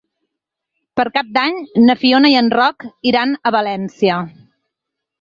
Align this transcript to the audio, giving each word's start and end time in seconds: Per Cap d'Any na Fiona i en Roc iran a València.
Per 0.99 1.05
Cap 1.17 1.29
d'Any 1.35 1.59
na 1.85 1.97
Fiona 2.05 2.33
i 2.33 2.41
en 2.41 2.51
Roc 2.57 2.91
iran 3.13 3.39
a 3.51 3.55
València. 3.61 4.21